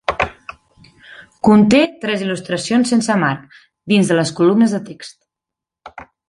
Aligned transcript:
Conté 1.47 1.81
tres 2.05 2.23
il·lustracions 2.27 2.95
sense 2.95 3.19
marc 3.25 3.61
dins 3.95 4.11
de 4.13 4.19
les 4.21 4.33
columnes 4.41 4.75
de 4.79 4.81
text. 4.89 5.21